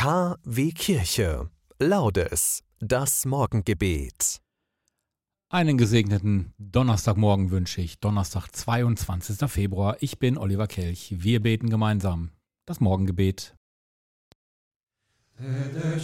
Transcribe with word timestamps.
KW 0.00 0.72
Kirche. 0.72 1.50
Laudes. 1.78 2.62
Das 2.78 3.26
Morgengebet. 3.26 4.40
Einen 5.50 5.76
gesegneten 5.76 6.54
Donnerstagmorgen 6.56 7.50
wünsche 7.50 7.82
ich. 7.82 8.00
Donnerstag, 8.00 8.48
22. 8.48 9.46
Februar. 9.50 9.98
Ich 10.00 10.18
bin 10.18 10.38
Oliver 10.38 10.68
Kelch. 10.68 11.16
Wir 11.18 11.42
beten 11.42 11.68
gemeinsam 11.68 12.30
das 12.64 12.80
Morgengebet. 12.80 13.54
Santo 15.36 15.98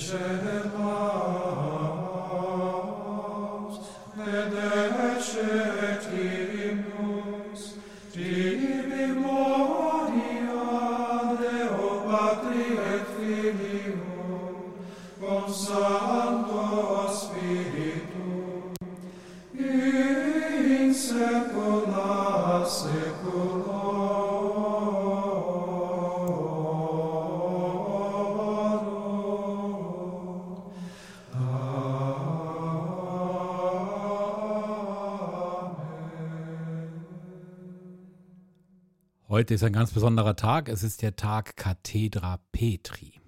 Heute 39.29 39.55
ist 39.55 39.63
ein 39.65 39.73
ganz 39.73 39.93
besonderer 39.93 40.37
Tag. 40.37 40.69
Es 40.69 40.83
ist 40.83 41.01
der 41.01 41.17
Tag 41.17 41.57
Cathedra 41.57 42.41
Petri. 42.53 43.21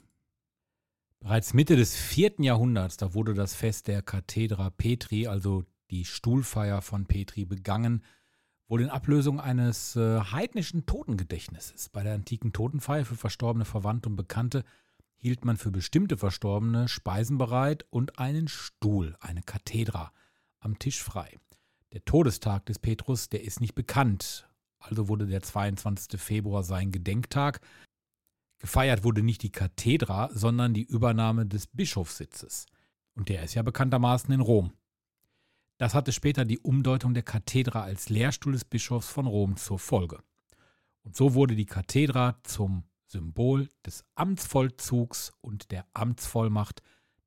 Bereits 1.20 1.54
Mitte 1.54 1.76
des 1.76 1.96
vierten 1.96 2.42
Jahrhunderts, 2.42 2.98
da 2.98 3.14
wurde 3.14 3.32
das 3.32 3.54
Fest 3.54 3.88
der 3.88 4.02
Cathedra 4.02 4.68
Petri, 4.68 5.26
also 5.26 5.64
die 5.90 6.04
Stuhlfeier 6.04 6.82
von 6.82 7.06
Petri, 7.06 7.46
begangen, 7.46 8.04
wohl 8.68 8.82
in 8.82 8.90
Ablösung 8.90 9.40
eines 9.40 9.96
äh, 9.96 10.20
heidnischen 10.20 10.86
Totengedächtnisses. 10.86 11.88
Bei 11.88 12.02
der 12.02 12.14
antiken 12.14 12.52
Totenfeier 12.52 13.04
für 13.04 13.16
verstorbene 13.16 13.64
Verwandte 13.64 14.10
und 14.10 14.16
Bekannte 14.16 14.64
hielt 15.16 15.44
man 15.44 15.56
für 15.56 15.70
bestimmte 15.70 16.16
Verstorbene 16.16 16.86
Speisen 16.86 17.38
bereit 17.38 17.86
und 17.90 18.18
einen 18.18 18.46
Stuhl, 18.46 19.16
eine 19.20 19.42
Kathedra, 19.42 20.12
am 20.60 20.78
Tisch 20.78 21.02
frei. 21.02 21.36
Der 21.92 22.04
Todestag 22.04 22.66
des 22.66 22.78
Petrus, 22.78 23.28
der 23.28 23.42
ist 23.42 23.60
nicht 23.60 23.74
bekannt, 23.74 24.48
also 24.78 25.08
wurde 25.08 25.26
der 25.26 25.42
22. 25.42 26.20
Februar 26.20 26.62
sein 26.62 26.92
Gedenktag. 26.92 27.60
Gefeiert 28.58 29.02
wurde 29.02 29.22
nicht 29.22 29.42
die 29.42 29.52
Kathedra, 29.52 30.30
sondern 30.32 30.74
die 30.74 30.84
Übernahme 30.84 31.46
des 31.46 31.66
Bischofssitzes. 31.66 32.66
Und 33.14 33.28
der 33.28 33.42
ist 33.42 33.54
ja 33.54 33.62
bekanntermaßen 33.62 34.32
in 34.32 34.40
Rom. 34.40 34.72
Das 35.78 35.94
hatte 35.94 36.12
später 36.12 36.44
die 36.44 36.58
Umdeutung 36.58 37.14
der 37.14 37.22
Kathedra 37.22 37.82
als 37.82 38.08
Lehrstuhl 38.08 38.52
des 38.52 38.64
Bischofs 38.64 39.08
von 39.08 39.26
Rom 39.26 39.56
zur 39.56 39.78
Folge. 39.78 40.18
Und 41.04 41.16
so 41.16 41.34
wurde 41.34 41.54
die 41.54 41.66
Kathedra 41.66 42.38
zum 42.42 42.82
Symbol 43.06 43.70
des 43.86 44.04
Amtsvollzugs 44.16 45.32
und 45.40 45.70
der 45.70 45.86
Amtsvollmacht 45.94 46.82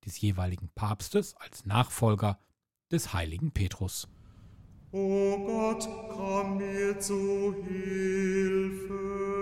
des 0.06 0.20
jeweiligen 0.20 0.70
Papstes 0.76 1.34
als 1.38 1.66
Nachfolger 1.66 2.40
des 2.92 3.14
heiligen 3.14 3.52
Petrus. 3.52 4.10
O 4.92 5.38
Gott, 5.46 5.88
komm 6.10 6.58
mir 6.58 7.00
zu 7.00 7.56
Hilfe. 7.66 9.41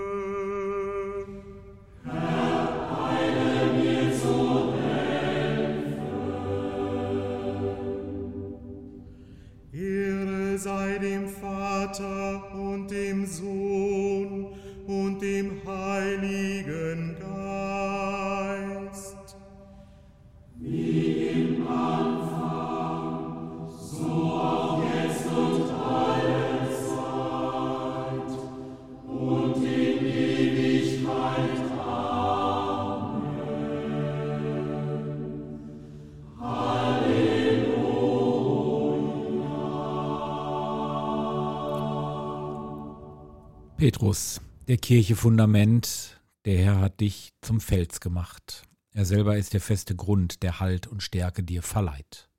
Petrus, 43.79 44.41
der 44.67 44.75
Kirche 44.75 45.15
Fundament, 45.15 46.19
der 46.43 46.57
Herr 46.57 46.81
hat 46.81 46.99
dich 46.99 47.31
zum 47.39 47.61
Fels 47.61 48.01
gemacht. 48.01 48.63
Er 48.91 49.05
selber 49.05 49.37
ist 49.37 49.53
der 49.53 49.61
feste 49.61 49.95
Grund, 49.95 50.43
der 50.43 50.59
Halt 50.59 50.87
und 50.87 51.01
Stärke 51.01 51.43
dir 51.43 51.63
verleiht. 51.63 52.29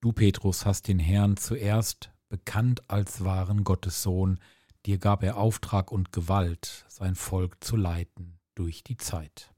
Du, 0.00 0.12
Petrus, 0.12 0.66
hast 0.66 0.88
den 0.88 0.98
Herrn 0.98 1.36
zuerst 1.36 2.10
bekannt 2.28 2.82
als 2.90 3.22
wahren 3.22 3.62
Gottessohn, 3.62 4.40
dir 4.86 4.98
gab 4.98 5.22
er 5.22 5.36
Auftrag 5.36 5.92
und 5.92 6.10
Gewalt, 6.10 6.84
sein 6.88 7.14
Volk 7.14 7.62
zu 7.62 7.76
leiten 7.76 8.40
durch 8.56 8.82
die 8.82 8.96
Zeit. 8.96 9.54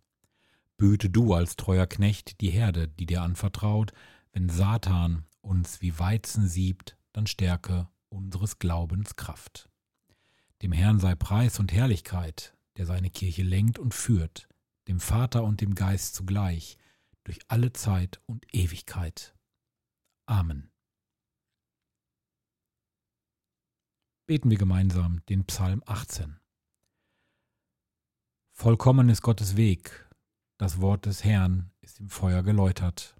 Büte 0.77 1.09
du 1.09 1.33
als 1.33 1.57
treuer 1.57 1.87
Knecht 1.87 2.43
die 2.43 2.51
Herde, 2.51 2.87
die 2.87 3.07
dir 3.07 3.23
anvertraut, 3.23 3.95
wenn 4.35 4.51
Satan 4.51 5.25
uns 5.41 5.81
wie 5.81 5.99
Weizen 5.99 6.47
siebt, 6.47 6.99
dann 7.15 7.27
stärke 7.27 7.89
unseres 8.11 8.59
Glaubens 8.59 9.17
Kraft. 9.17 9.71
Dem 10.67 10.73
Herrn 10.73 10.99
sei 10.99 11.15
Preis 11.15 11.61
und 11.61 11.73
Herrlichkeit, 11.73 12.59
der 12.77 12.87
seine 12.87 13.09
Kirche 13.09 13.45
lenkt 13.45 13.79
und 13.79 13.95
führt, 13.95 14.49
dem 14.89 14.99
Vater 14.99 15.45
und 15.45 15.61
dem 15.61 15.77
Geist 15.77 16.17
zugleich, 16.17 16.77
durch 17.23 17.39
alle 17.47 17.73
Zeit 17.73 18.21
und 18.27 18.53
Ewigkeit. 18.53 19.37
Amen. 20.29 20.73
Beten 24.27 24.51
wir 24.51 24.59
gemeinsam 24.59 25.25
den 25.27 25.45
Psalm 25.45 25.85
18. 25.87 26.41
Vollkommen 28.51 29.09
ist 29.09 29.23
Gottes 29.23 29.57
Weg, 29.57 30.11
das 30.59 30.81
Wort 30.81 31.07
des 31.07 31.23
Herrn 31.23 31.71
ist 31.81 32.01
im 32.01 32.09
Feuer 32.09 32.43
geläutert. 32.43 33.17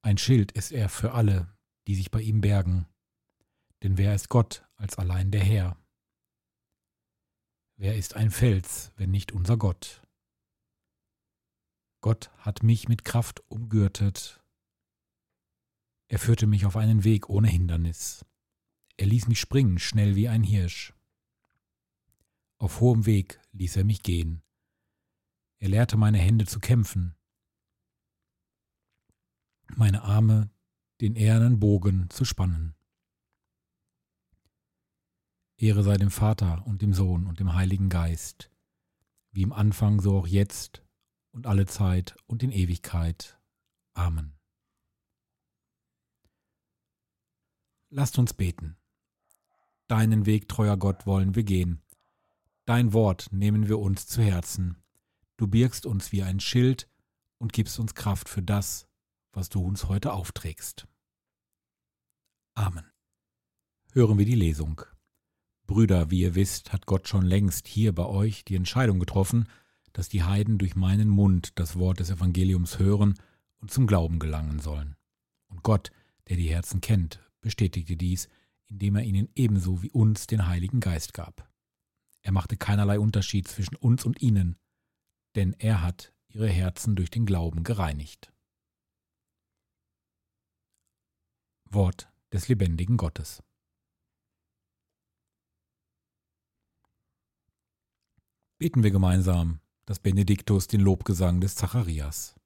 Ein 0.00 0.16
Schild 0.16 0.50
ist 0.52 0.72
er 0.72 0.88
für 0.88 1.12
alle, 1.12 1.54
die 1.86 1.94
sich 1.94 2.10
bei 2.10 2.22
ihm 2.22 2.40
bergen. 2.40 2.86
Denn 3.82 3.98
wer 3.98 4.14
ist 4.14 4.28
Gott 4.28 4.64
als 4.76 4.96
allein 4.96 5.30
der 5.30 5.42
Herr? 5.42 5.76
Wer 7.76 7.96
ist 7.96 8.14
ein 8.14 8.30
Fels, 8.30 8.92
wenn 8.96 9.10
nicht 9.10 9.32
unser 9.32 9.56
Gott? 9.56 10.02
Gott 12.00 12.30
hat 12.38 12.62
mich 12.62 12.88
mit 12.88 13.04
Kraft 13.04 13.42
umgürtet. 13.48 14.40
Er 16.06 16.18
führte 16.18 16.46
mich 16.46 16.64
auf 16.64 16.76
einen 16.76 17.04
Weg 17.04 17.28
ohne 17.28 17.48
Hindernis. 17.48 18.24
Er 18.96 19.06
ließ 19.06 19.26
mich 19.26 19.40
springen, 19.40 19.78
schnell 19.78 20.14
wie 20.14 20.28
ein 20.28 20.44
Hirsch. 20.44 20.92
Auf 22.58 22.80
hohem 22.80 23.06
Weg 23.06 23.40
ließ 23.52 23.76
er 23.76 23.84
mich 23.84 24.02
gehen. 24.02 24.42
Er 25.58 25.70
lehrte 25.70 25.96
meine 25.96 26.18
Hände 26.18 26.46
zu 26.46 26.60
kämpfen, 26.60 27.16
meine 29.74 30.02
Arme 30.02 30.50
den 31.00 31.16
ehernen 31.16 31.58
Bogen 31.58 32.10
zu 32.10 32.24
spannen. 32.24 32.76
Ehre 35.56 35.82
sei 35.82 35.96
dem 35.96 36.10
Vater 36.10 36.66
und 36.66 36.82
dem 36.82 36.92
Sohn 36.92 37.26
und 37.26 37.40
dem 37.40 37.54
Heiligen 37.54 37.88
Geist, 37.88 38.50
wie 39.30 39.42
im 39.42 39.52
Anfang 39.52 40.00
so 40.00 40.18
auch 40.18 40.26
jetzt 40.26 40.82
und 41.30 41.46
alle 41.46 41.66
Zeit 41.66 42.16
und 42.26 42.42
in 42.42 42.50
Ewigkeit. 42.50 43.38
Amen. 43.94 44.38
Lasst 47.90 48.18
uns 48.18 48.32
beten. 48.32 48.76
Deinen 49.86 50.24
Weg, 50.24 50.48
treuer 50.48 50.78
Gott, 50.78 51.06
wollen 51.06 51.34
wir 51.34 51.44
gehen. 51.44 51.82
Dein 52.64 52.92
Wort 52.92 53.28
nehmen 53.32 53.68
wir 53.68 53.78
uns 53.78 54.06
zu 54.06 54.22
Herzen. 54.22 54.82
Du 55.36 55.46
birgst 55.46 55.84
uns 55.84 56.12
wie 56.12 56.22
ein 56.22 56.40
Schild 56.40 56.88
und 57.38 57.52
gibst 57.52 57.78
uns 57.78 57.94
Kraft 57.94 58.28
für 58.28 58.42
das, 58.42 58.88
was 59.32 59.48
du 59.48 59.62
uns 59.62 59.88
heute 59.88 60.12
aufträgst. 60.12 60.86
Amen. 62.54 62.90
Hören 63.92 64.16
wir 64.16 64.24
die 64.24 64.36
Lesung. 64.36 64.80
Brüder, 65.72 66.10
wie 66.10 66.20
ihr 66.20 66.34
wisst, 66.34 66.74
hat 66.74 66.84
Gott 66.84 67.08
schon 67.08 67.24
längst 67.24 67.66
hier 67.66 67.94
bei 67.94 68.04
euch 68.04 68.44
die 68.44 68.56
Entscheidung 68.56 68.98
getroffen, 69.00 69.48
dass 69.94 70.10
die 70.10 70.22
Heiden 70.22 70.58
durch 70.58 70.76
meinen 70.76 71.08
Mund 71.08 71.58
das 71.58 71.78
Wort 71.78 71.98
des 72.00 72.10
Evangeliums 72.10 72.78
hören 72.78 73.14
und 73.58 73.70
zum 73.70 73.86
Glauben 73.86 74.18
gelangen 74.18 74.60
sollen. 74.60 74.96
Und 75.48 75.62
Gott, 75.62 75.90
der 76.28 76.36
die 76.36 76.50
Herzen 76.50 76.82
kennt, 76.82 77.20
bestätigte 77.40 77.96
dies, 77.96 78.28
indem 78.68 78.96
er 78.96 79.04
ihnen 79.04 79.30
ebenso 79.34 79.82
wie 79.82 79.90
uns 79.90 80.26
den 80.26 80.46
Heiligen 80.46 80.80
Geist 80.80 81.14
gab. 81.14 81.50
Er 82.20 82.32
machte 82.32 82.58
keinerlei 82.58 82.98
Unterschied 82.98 83.48
zwischen 83.48 83.76
uns 83.76 84.04
und 84.04 84.20
ihnen, 84.20 84.58
denn 85.36 85.54
er 85.58 85.80
hat 85.80 86.12
ihre 86.28 86.48
Herzen 86.48 86.96
durch 86.96 87.08
den 87.08 87.24
Glauben 87.24 87.64
gereinigt. 87.64 88.30
Wort 91.64 92.10
des 92.30 92.48
lebendigen 92.48 92.98
Gottes. 92.98 93.42
Beten 98.62 98.84
wir 98.84 98.92
gemeinsam 98.92 99.58
das 99.86 99.98
Benediktus, 99.98 100.68
den 100.68 100.82
Lobgesang 100.82 101.40
des 101.40 101.56
Zacharias. 101.56 102.36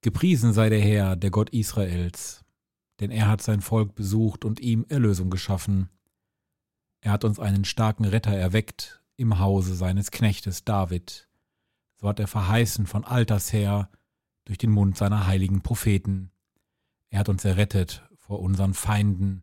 Gepriesen 0.00 0.52
sei 0.52 0.68
der 0.68 0.80
Herr, 0.80 1.16
der 1.16 1.32
Gott 1.32 1.50
Israels, 1.50 2.44
denn 3.00 3.10
er 3.10 3.26
hat 3.26 3.42
sein 3.42 3.62
Volk 3.62 3.96
besucht 3.96 4.44
und 4.44 4.60
ihm 4.60 4.86
Erlösung 4.88 5.28
geschaffen. 5.28 5.88
Er 7.00 7.10
hat 7.10 7.24
uns 7.24 7.40
einen 7.40 7.64
starken 7.64 8.04
Retter 8.04 8.30
erweckt 8.30 9.02
im 9.16 9.40
Hause 9.40 9.74
seines 9.74 10.12
Knechtes 10.12 10.64
David. 10.64 11.28
So 11.96 12.08
hat 12.08 12.20
er 12.20 12.28
verheißen 12.28 12.86
von 12.86 13.02
alters 13.02 13.52
her 13.52 13.90
durch 14.44 14.58
den 14.58 14.70
Mund 14.70 14.96
seiner 14.96 15.26
heiligen 15.26 15.62
Propheten. 15.62 16.30
Er 17.10 17.18
hat 17.18 17.28
uns 17.28 17.44
errettet 17.44 18.08
vor 18.14 18.38
unseren 18.38 18.74
Feinden 18.74 19.42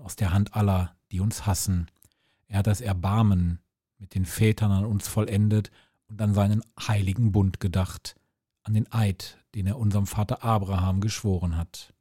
aus 0.00 0.16
der 0.16 0.32
Hand 0.32 0.54
aller, 0.54 0.96
die 1.10 1.20
uns 1.20 1.46
hassen. 1.46 1.90
Er 2.46 2.58
hat 2.58 2.66
das 2.66 2.80
Erbarmen 2.80 3.60
mit 3.98 4.14
den 4.14 4.24
Vätern 4.24 4.70
an 4.70 4.84
uns 4.84 5.08
vollendet 5.08 5.70
und 6.06 6.20
an 6.20 6.34
seinen 6.34 6.62
heiligen 6.78 7.32
Bund 7.32 7.60
gedacht, 7.60 8.16
an 8.62 8.74
den 8.74 8.90
Eid, 8.92 9.38
den 9.54 9.66
er 9.66 9.78
unserem 9.78 10.06
Vater 10.06 10.44
Abraham 10.44 11.00
geschworen 11.00 11.56
hat. 11.56 11.94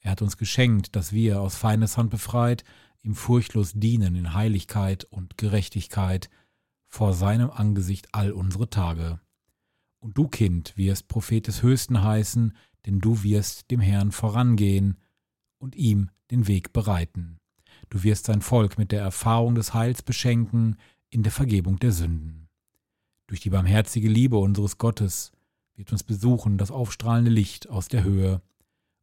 Er 0.00 0.12
hat 0.12 0.22
uns 0.22 0.36
geschenkt, 0.36 0.96
dass 0.96 1.12
wir 1.12 1.40
aus 1.40 1.56
Feindes 1.56 1.96
Hand 1.96 2.10
befreit, 2.10 2.64
ihm 3.02 3.14
furchtlos 3.14 3.72
dienen 3.74 4.14
in 4.14 4.34
Heiligkeit 4.34 5.04
und 5.04 5.36
Gerechtigkeit 5.38 6.30
vor 6.86 7.14
seinem 7.14 7.50
Angesicht 7.50 8.08
all 8.12 8.32
unsere 8.32 8.70
Tage. 8.70 9.20
Und 9.98 10.16
du, 10.18 10.28
Kind, 10.28 10.76
wirst 10.76 11.08
Prophet 11.08 11.46
des 11.46 11.62
Höchsten 11.62 12.02
heißen, 12.02 12.54
denn 12.86 13.00
du 13.00 13.22
wirst 13.22 13.70
dem 13.70 13.80
Herrn 13.80 14.12
vorangehen 14.12 14.98
und 15.64 15.74
ihm 15.76 16.10
den 16.30 16.46
Weg 16.46 16.74
bereiten. 16.74 17.40
Du 17.88 18.02
wirst 18.02 18.26
sein 18.26 18.42
Volk 18.42 18.76
mit 18.76 18.92
der 18.92 19.00
Erfahrung 19.00 19.54
des 19.54 19.72
Heils 19.72 20.02
beschenken 20.02 20.76
in 21.08 21.22
der 21.22 21.32
Vergebung 21.32 21.78
der 21.78 21.90
Sünden. 21.90 22.50
Durch 23.26 23.40
die 23.40 23.48
barmherzige 23.48 24.08
Liebe 24.08 24.36
unseres 24.36 24.76
Gottes 24.76 25.32
wird 25.74 25.90
uns 25.90 26.02
besuchen 26.02 26.58
das 26.58 26.70
aufstrahlende 26.70 27.30
Licht 27.30 27.70
aus 27.70 27.88
der 27.88 28.04
Höhe, 28.04 28.42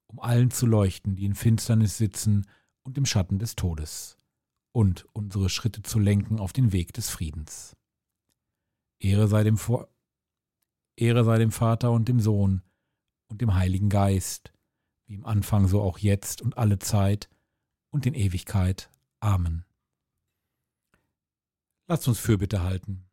um 0.06 0.20
allen 0.20 0.52
zu 0.52 0.68
leuchten, 0.68 1.16
die 1.16 1.26
in 1.26 1.34
Finsternis 1.34 1.98
sitzen 1.98 2.46
und 2.84 2.96
im 2.96 3.08
Schatten 3.08 3.40
des 3.40 3.56
Todes, 3.56 4.18
und 4.72 5.08
unsere 5.14 5.50
Schritte 5.50 5.82
zu 5.82 5.98
lenken 5.98 6.40
auf 6.40 6.54
den 6.54 6.72
Weg 6.72 6.94
des 6.94 7.10
Friedens. 7.10 7.76
Ehre 9.00 9.28
sei 9.28 9.44
dem, 9.44 9.58
Vor 9.58 9.90
Ehre 10.96 11.26
sei 11.26 11.40
dem 11.40 11.52
Vater 11.52 11.92
und 11.92 12.08
dem 12.08 12.20
Sohn 12.20 12.62
und 13.30 13.42
dem 13.42 13.56
Heiligen 13.56 13.90
Geist, 13.90 14.54
wie 15.12 15.16
im 15.16 15.26
Anfang 15.26 15.68
so 15.68 15.82
auch 15.82 15.98
jetzt 15.98 16.42
und 16.42 16.58
alle 16.58 16.80
Zeit 16.80 17.30
und 17.90 18.06
in 18.06 18.14
Ewigkeit. 18.14 18.90
Amen. 19.20 19.66
Lasst 21.88 22.08
uns 22.08 22.18
Fürbitte 22.18 22.64
halten. 22.64 23.04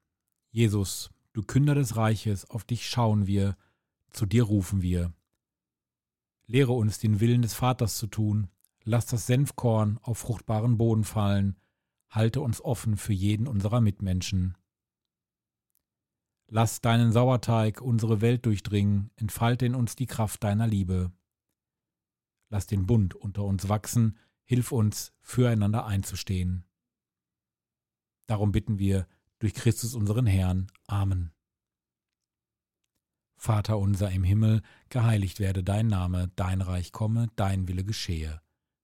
Jesus, 0.52 1.10
du 1.32 1.42
Künder 1.42 1.74
des 1.74 1.96
Reiches, 1.96 2.48
auf 2.48 2.62
dich 2.62 2.88
schauen 2.88 3.26
wir, 3.26 3.56
zu 4.12 4.26
dir 4.26 4.44
rufen 4.44 4.80
wir. 4.80 5.12
Lehre 6.46 6.70
uns 6.70 7.00
den 7.00 7.18
Willen 7.18 7.42
des 7.42 7.54
Vaters 7.54 7.98
zu 7.98 8.06
tun, 8.06 8.46
lass 8.84 9.06
das 9.06 9.26
Senfkorn 9.26 9.98
auf 10.00 10.18
fruchtbaren 10.18 10.78
Boden 10.78 11.02
fallen, 11.02 11.56
halte 12.10 12.40
uns 12.40 12.60
offen 12.60 12.96
für 12.96 13.12
jeden 13.12 13.48
unserer 13.48 13.80
Mitmenschen. 13.80 14.56
Lass 16.46 16.80
deinen 16.80 17.10
Sauerteig 17.10 17.80
unsere 17.80 18.20
Welt 18.20 18.46
durchdringen, 18.46 19.10
entfalte 19.16 19.66
in 19.66 19.74
uns 19.74 19.96
die 19.96 20.06
Kraft 20.06 20.44
deiner 20.44 20.68
Liebe. 20.68 21.10
Lass 22.48 22.66
den 22.66 22.86
Bund 22.86 23.14
unter 23.14 23.44
uns 23.44 23.68
wachsen, 23.68 24.18
hilf 24.44 24.72
uns, 24.72 25.12
füreinander 25.20 25.86
einzustehen. 25.86 26.64
Darum 28.26 28.52
bitten 28.52 28.78
wir 28.78 29.06
durch 29.38 29.54
Christus 29.54 29.94
unseren 29.94 30.26
Herrn. 30.26 30.68
Amen. 30.86 31.32
Vater 33.36 33.78
unser 33.78 34.10
im 34.10 34.24
Himmel, 34.24 34.62
geheiligt 34.88 35.38
werde 35.38 35.62
dein 35.62 35.86
Name, 35.86 36.30
dein 36.34 36.60
Reich 36.60 36.90
komme, 36.90 37.28
dein 37.36 37.68
Wille 37.68 37.84
geschehe, 37.84 38.40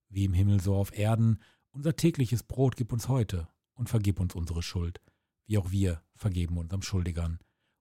wie 0.09 0.25
im 0.25 0.33
Himmel 0.33 0.61
so 0.61 0.77
auf 0.77 0.97
Erden. 0.97 1.41
Unser 1.71 1.97
tägliches 1.97 2.45
Brot 2.45 2.77
gib 2.77 2.93
uns 2.93 3.09
heute 3.09 3.49
und 3.73 3.89
vergib 3.89 4.21
uns 4.21 4.35
unsere 4.35 4.63
Schuld, 4.63 5.01
wie 5.47 5.59
auch 5.59 5.73
wir 5.73 6.03
vergeben 6.15 6.57
unserem 6.57 6.83
Schuldigern. 6.83 7.41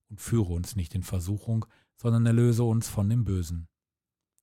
Und 0.09 0.19
führe 0.19 0.51
uns 0.53 0.75
nicht 0.75 0.95
in 0.95 1.03
Versuchung, 1.03 1.65
sondern 1.95 2.25
erlöse 2.25 2.63
uns 2.63 2.89
von 2.89 3.09
dem 3.09 3.23
Bösen. 3.23 3.67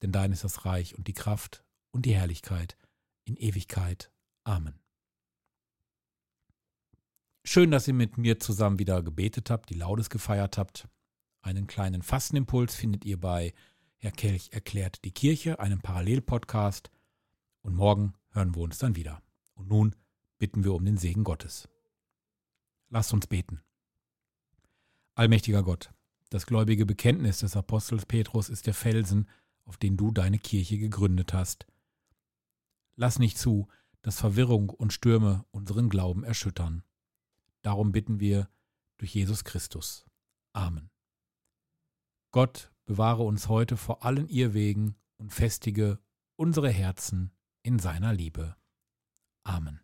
Denn 0.02 0.12
dein 0.12 0.32
ist 0.32 0.44
das 0.44 0.64
Reich 0.64 0.96
und 0.96 1.08
die 1.08 1.12
Kraft 1.12 1.64
und 1.90 2.06
die 2.06 2.14
Herrlichkeit 2.14 2.76
in 3.24 3.36
Ewigkeit. 3.36 4.10
Amen. 4.44 4.78
Schön, 7.44 7.70
dass 7.70 7.88
ihr 7.88 7.94
mit 7.94 8.18
mir 8.18 8.38
zusammen 8.38 8.78
wieder 8.78 9.02
gebetet 9.02 9.50
habt, 9.50 9.70
die 9.70 9.74
Laudes 9.74 10.10
gefeiert 10.10 10.58
habt. 10.58 10.88
Einen 11.42 11.66
kleinen 11.66 12.02
Fastenimpuls 12.02 12.74
findet 12.74 13.04
ihr 13.04 13.18
bei 13.18 13.54
Herr 14.02 14.12
Kelch 14.12 14.50
erklärt 14.52 15.04
die 15.04 15.12
Kirche, 15.12 15.60
einem 15.60 15.80
Parallelpodcast. 15.80 16.90
Und 17.60 17.74
morgen 17.74 18.14
hören 18.30 18.54
wir 18.54 18.62
uns 18.62 18.78
dann 18.78 18.96
wieder. 18.96 19.22
Und 19.54 19.68
nun 19.68 19.94
bitten 20.38 20.64
wir 20.64 20.72
um 20.74 20.84
den 20.84 20.96
Segen 20.96 21.22
Gottes. 21.22 21.68
Lasst 22.88 23.12
uns 23.12 23.26
beten. 23.26 23.60
Allmächtiger 25.14 25.62
Gott, 25.62 25.92
das 26.30 26.46
gläubige 26.46 26.86
Bekenntnis 26.86 27.40
des 27.40 27.56
Apostels 27.56 28.06
Petrus 28.06 28.48
ist 28.48 28.66
der 28.66 28.74
Felsen, 28.74 29.28
auf 29.64 29.76
den 29.76 29.96
du 29.96 30.10
deine 30.10 30.38
Kirche 30.38 30.78
gegründet 30.78 31.32
hast. 31.32 31.66
Lass 32.96 33.18
nicht 33.18 33.38
zu, 33.38 33.68
dass 34.02 34.20
Verwirrung 34.20 34.70
und 34.70 34.92
Stürme 34.92 35.44
unseren 35.50 35.88
Glauben 35.88 36.24
erschüttern. 36.24 36.84
Darum 37.62 37.92
bitten 37.92 38.20
wir 38.20 38.48
durch 38.98 39.14
Jesus 39.14 39.44
Christus. 39.44 40.06
Amen. 40.52 40.90
Gott 42.32 42.72
bewahre 42.84 43.22
uns 43.22 43.48
heute 43.48 43.76
vor 43.76 44.04
allen 44.04 44.28
Irrwegen 44.28 44.96
und 45.16 45.32
festige 45.32 45.98
unsere 46.36 46.70
Herzen 46.70 47.32
in 47.62 47.78
seiner 47.78 48.12
Liebe. 48.12 48.56
Amen. 49.44 49.80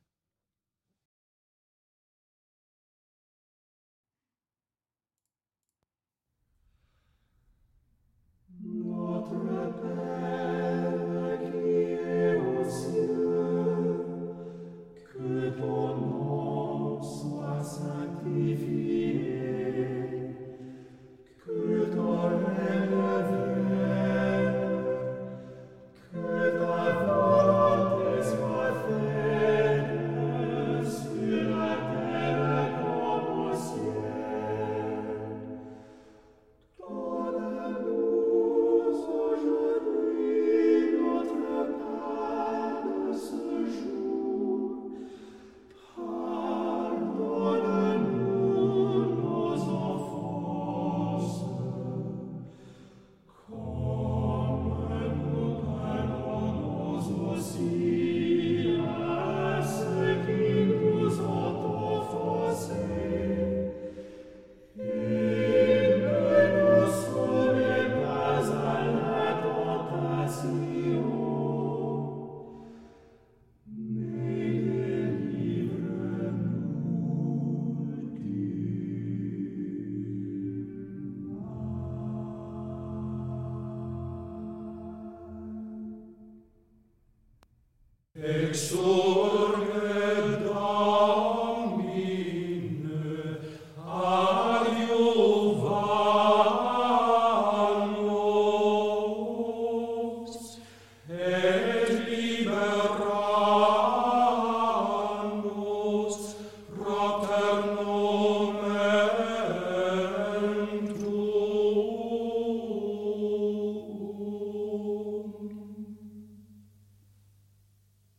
Exo 88.27 89.06